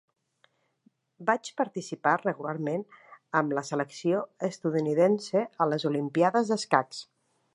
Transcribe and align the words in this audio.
Va 1.29 1.33
participar 1.61 2.13
regularment 2.21 2.85
amb 3.41 3.55
la 3.59 3.65
selecció 3.69 4.23
estatunidenca 4.49 5.47
a 5.67 5.71
les 5.75 5.89
Olimpíades 5.93 6.53
d'escacs. 6.53 7.05